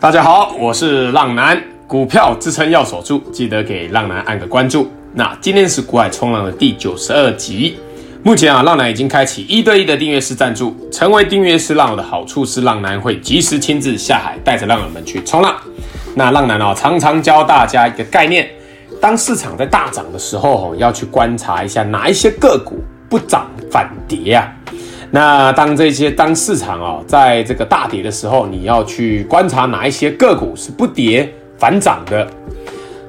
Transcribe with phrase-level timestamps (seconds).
[0.00, 4.88] 大家好，我是浪男，股票支撑要守住，记得给浪男按个关注。
[5.12, 7.76] 那今天是股海冲浪的第九十二集。
[8.22, 10.76] 目前啊，浪男已经开启一对一的订阅式赞助。
[10.92, 15.56] 成为订阅式浪友的好处是，浪男会及时亲自下海，带着浪友们去冲浪。
[16.14, 18.48] 那浪男啊，常常教大家一个概念：
[19.00, 22.76] 当市场在大涨的时候，要去观察一下哪一些个股
[23.08, 24.48] 不涨反跌啊。
[25.10, 32.26] 那当这些当市场啊，在这个大跌的时候，你要去观察哪一些个股是不跌反涨的。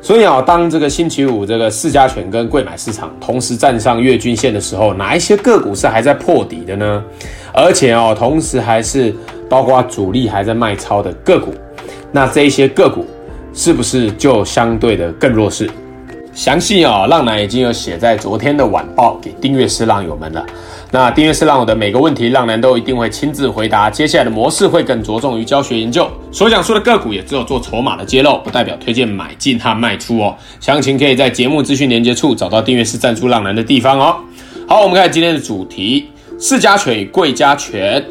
[0.02, 7.04] 所以啊，当这个星期五这个四家权跟贵买市场同时站上月均线的时候，哪一些个股是还在破底的呢？
[7.54, 9.14] 而且哦，同时还是
[9.50, 11.54] 包括主力还在卖超的个股，
[12.14, 13.06] 那这一些个股
[13.54, 15.70] 是不是就相对的更弱势？
[16.34, 20.46] 详细啊，浪男已经有写在昨天的晚报给订阅式浪友们了。
[20.92, 23.92] 那订阅是浪友的每个问题，浪男都一定会亲自回答。
[23.92, 30.36] 接下来的模式会更着重于教学研究，所讲述的个股也只有做筹码的揭露，不代表推荐买进和卖出哦。
[30.60, 34.16] 详情可以在节目资讯连接处找到订阅是赞助浪男的地方哦。
[34.68, 38.04] 好，我们看今天的主题：四家权与柜加权。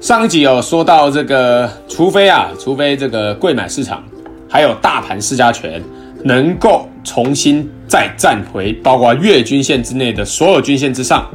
[0.00, 4.00] 上一集有说到这个，除非啊，除非这个贵买市场
[4.48, 5.82] 还有大盘四家权
[6.22, 6.88] 能够。
[7.04, 11.28] 重新再站回包括月均线之内的所有均线之上，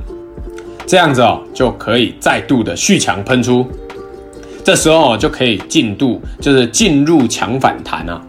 [0.88, 3.68] 这样子哦，就可以再度的续强喷出，
[4.64, 8.22] 这时候就可以进度就是进入强反弹啊。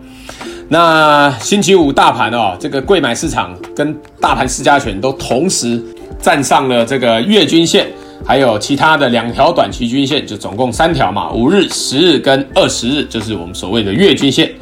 [0.68, 5.80] 那星期五大盘哦，这个贵买市场跟大盘市加权都同时
[6.20, 7.86] 站上了这个月均线，
[8.24, 14.52] 还有其他的两条短期均线，就总共三条嘛，五日、十日跟二十日，就是我们所谓的月均线。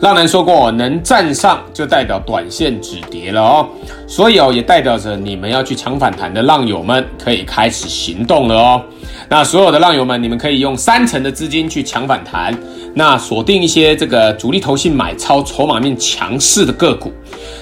[0.00, 3.68] 浪人说过，能站上就代表短线止跌了哦，
[4.06, 8.82] 所以哦，也代表着你们要去抢反弹的浪友们可以开始行动了哦。
[9.28, 12.58] 那所有的浪友们，你们可以用三成的资金去抢反弹，
[12.94, 17.12] 那锁定一些这个主力投信买超、筹码面强势的个股。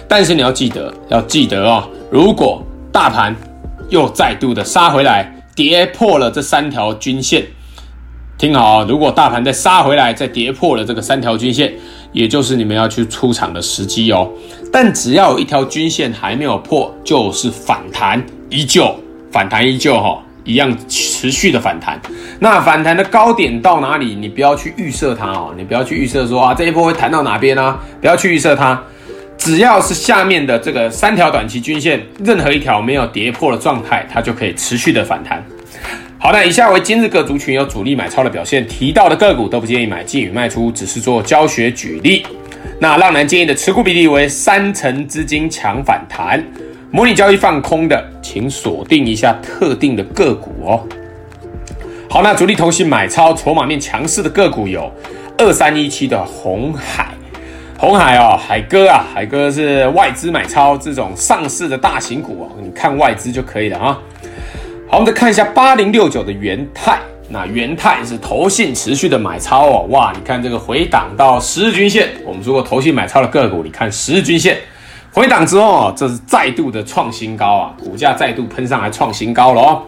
[0.06, 2.62] 但是你要记得，要记得哦，如果
[2.92, 3.34] 大盘
[3.88, 7.44] 又再度的杀回来，跌破了这三条均线，
[8.38, 11.74] 听好，如果大盘再杀回来，再跌破了这个三条均线。
[12.12, 14.30] 也就是你们要去出场的时机哦，
[14.72, 18.94] 但只要有一条均线还没有破，就是反弹依旧，
[19.30, 22.00] 反弹依旧哈、一样持续的反弹。
[22.40, 24.14] 那反弹的高点到哪里？
[24.14, 27.80] 你不要去预设它哦，你不要去预设说啊这一波会弹到哪边呢、啊？
[28.00, 28.80] 不要去预设它，
[29.36, 35.44] 只要是下面的这个三条短期均线，任何一条没有跌破的状态，它就可以持续的反弹。
[36.20, 42.26] 好的，以下为今日各族群有主力买超的表现，提到的个股都不建议买进与卖出，只是做教学举例。
[42.80, 46.44] 那浪男建议的持股比例为三成资金抢反弹，
[46.90, 50.84] 模拟交易放空的，请锁定一下特定的个股哦。
[52.10, 54.92] 好，那主力投信买超筹码面强势的个股有
[55.38, 57.14] 二三一七的红海，
[57.78, 63.98] 红海哦，海哥啊，海哥是外资买超这种上市的大型股哦，你看外资就可以了啊。
[64.90, 74.56] 好，我们再看一下八零六九的元泰，那元泰是投信持续的买超哦，哇，你看这个回档到十日均线，我们如果投信买超的个股，你看十日均线。
[75.12, 79.82] 回档之后哦，这是再度的创新高啊，股价再度喷上来创新高了哦。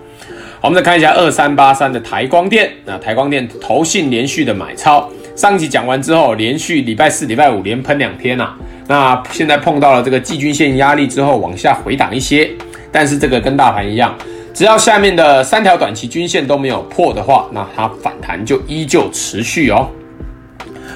[0.61, 8.57] 我们再看一下二三八三的台光电，那台光电投信连续的买超，上集讲完之后，连续礼拜四、礼拜五连喷两天呐、啊，
[8.87, 12.51] 那现在碰到了这个季均线压力之后，往下回档一些，
[12.93, 14.15] 但是这个跟大盘一样。
[14.53, 19.89] 只要下面的三条短期均线都没有破的话，那它反弹就依旧持续哦。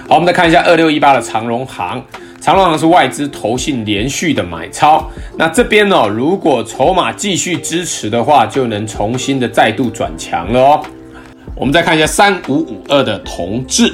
[0.09, 2.05] 好，我们再看一下二六一八的长荣行，
[2.41, 10.83] 长荣行是外资投信连续的买超，那这边呢、哦，如果筹码继续支持的话，就能重新的再度转强了哦。
[11.57, 13.91] 我们再看一下三五五二的同志，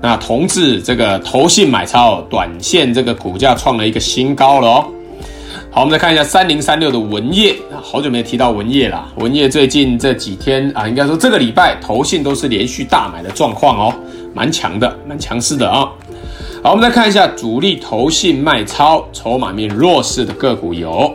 [0.00, 4.88] 那同志这个投信买超，短线这个股价创了一个新高了哦。
[5.72, 9.06] 好，我们再看一下三零三六的文业，好久没提到文业了。
[9.18, 13.94] 文业最近这几天啊，应该说这个礼拜投信都是连续大买的状况哦，
[14.34, 15.88] 蛮强的，蛮强势的啊、
[16.60, 21.14] 好，我们再看一下主力投信卖超、筹码面弱势的个股有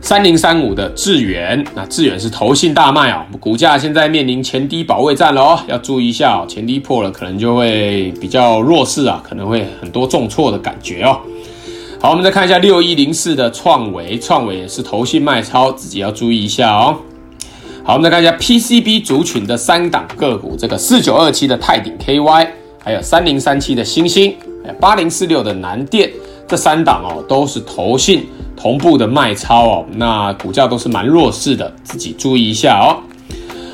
[0.00, 11.20] 三零三五的智远，那智远是投信大卖啊、哦，股价现在面临前低保卫战了哦，要注意一下哦，前低破了可能就会比较弱势啊，可能会很多重挫的感觉哦。
[11.98, 16.94] 好，我们再看一下六一零四的创维，创维也是投信卖超，自己要注意一下哦。
[17.82, 22.48] 好，我们再看一下 PCB 族群的三档个股，这个四九二七的泰鼎 KY，
[22.84, 26.10] 还有三零三七的星星，还有八零四六的南电，
[26.46, 33.00] 这三档哦都是投信同步的卖超哦，那股价都是蛮弱势的，自己注意一下哦。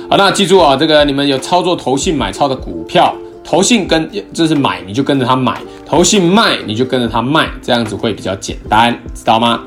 [0.08, 3.12] 好，那记住啊、哦，这个你们有操作投信买超的股票。
[3.44, 9.60] 投信跟就是买你就跟着他买，投信卖你就跟着他卖，这样子会比较简单，知道吗？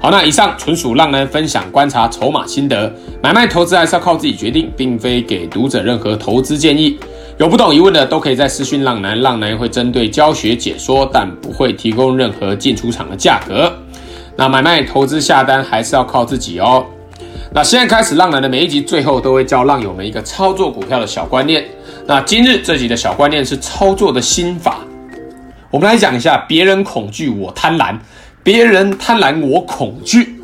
[0.00, 6.96] 好，那以上纯属浪男分享观察筹码心得，买卖投资还是要靠自己决定，并非给读者任何投资建议。
[7.38, 13.72] 有不懂疑问的都可以在私讯浪男，浪男会针对教学解说，但不会提供任何进出场的价格。
[14.36, 16.86] 那买卖投资下单还是要靠自己哦。
[17.50, 21.64] 那现在开始，浪男的每一集最后都会教浪友们一个操作股票的小观念。
[22.06, 24.78] 那今日这集的小观念是操作的心法，
[25.70, 27.96] 我们来讲一下：别人恐惧，我贪婪。
[28.42, 30.34] 别人贪婪，我恐惧。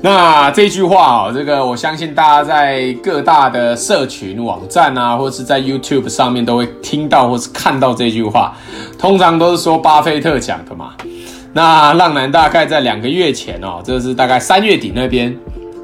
[0.00, 8.56] 那这句话啊，这个我相信大家在各大的社群网站啊，或是在 YouTube 上面都会听到或是看到这句话。
[8.98, 10.92] 通常都是说巴菲特讲的嘛。
[11.52, 15.34] 那浪男大概在两个月前哦，这是大概三月底那边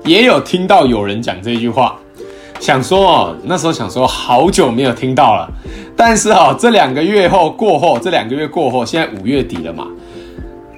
[0.08, 1.94] 也有听到有人讲这句话。
[2.58, 5.48] 想说哦，那时候想说好久没有听到了，
[5.96, 9.86] 但是哦，这两个月后过后，这两个月过后，现在五月底了嘛。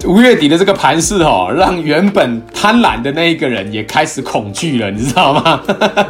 [0.04, 5.60] 五月底的这个盘势哦，让原本贪婪的那一个人也开始恐惧了，你知道吗？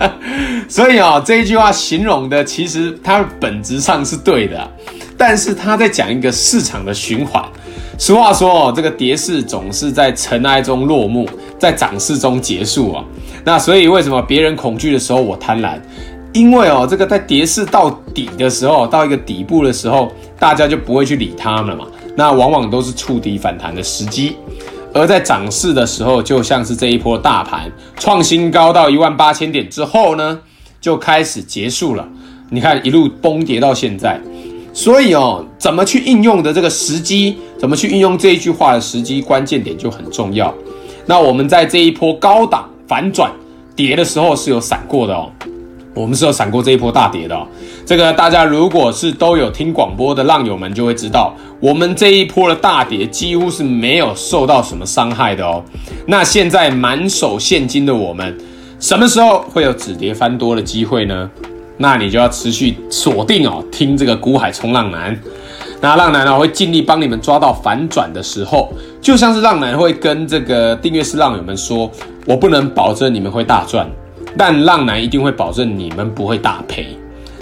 [0.68, 4.68] 所以哦，这一句话形容的其实它本质上是对的，
[5.16, 7.44] 但是他在讲一个市场的循环。
[8.00, 13.04] 俗话说哦，这个跌势总是在尘埃中落幕，在涨势中结束啊。
[13.44, 15.78] 那所以为什么别人恐惧的时候我贪婪？
[16.32, 21.84] 因为哦，这个在跌势到底的时候，到一个底部的时候，大家就不会去理他们了嘛。
[22.16, 24.34] 那往往都是触底反弹的时机，
[24.94, 30.40] 而在涨势的时候，就像是这一波大盘创新高到一万八千点之后呢，
[30.80, 32.08] 就开始结束了。
[32.48, 34.18] 你看一路崩跌到现在，
[34.72, 40.52] 所以哦，怎么去应用的这个时机，怎么去运用这一句话的时机，关键点就很重要。
[41.06, 43.30] 那我们在这一波高档反转
[43.74, 45.30] 跌的时候是有闪过的哦。
[45.92, 47.44] 我们是有闪过这一波大跌的哦，
[47.84, 55.60] 这个大家如果是都有听广播的浪友们就会知道，我们这一波的大跌几乎是没有受到什么伤害的哦。
[56.06, 58.38] 那现在满手现金的我们，
[58.78, 61.28] 什么时候会有止跌翻多的机会呢？
[61.82, 65.18] 那你就要持续锁定哦，听这个股海冲浪男。
[65.80, 71.90] 那浪男呢会尽力帮你们抓到反转的时候，就像是浪男会跟这个订阅式浪友们说，
[72.26, 73.88] 我不能保证你们会大赚。
[74.36, 76.86] 但浪男一定会保证你们不会大赔。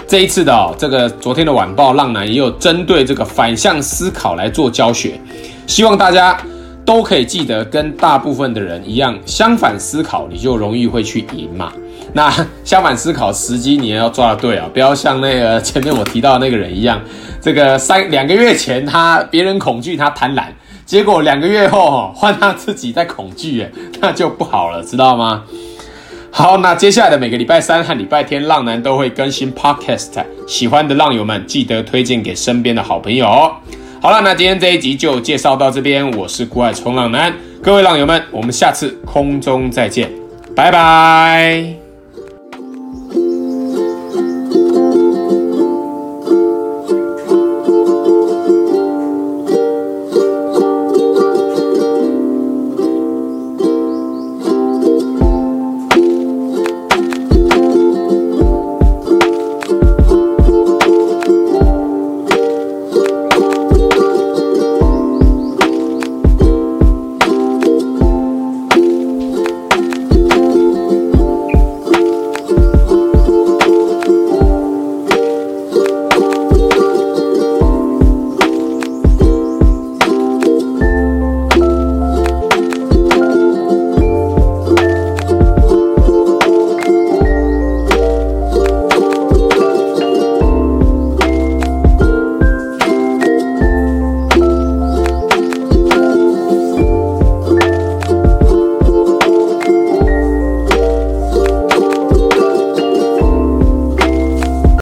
[0.06, 5.20] 这一次的哦，这个昨天的晚报，浪男也有针对这个反向思考来做教学，
[5.67, 6.41] 希望大家
[6.84, 11.73] 都可以记得，跟大部分的人一样，相反思考，你就容易会去赢嘛。
[12.12, 12.32] 那
[12.64, 17.00] 相反思考时机你也要抓得对啊，不要像那个前面我提到的那个人一样，
[17.40, 20.44] 这个三两个月前他别人恐惧他贪婪，
[20.87, 23.66] 结果两个月后哈换他自己在恐惧，
[24.00, 25.44] 那就不好了，知道吗？
[26.31, 30.22] 好，那接下来的每个礼拜三和礼拜天，浪男都会更新 Podcast。
[30.46, 33.26] 喜欢的浪友们，记得推荐给身边的好朋友。
[34.00, 36.08] 好了，那今天这一集就介绍到这边。
[36.12, 40.10] 我是股海冲浪男，各位浪友们，我们下次空中再见，
[40.55, 41.78] 拜拜。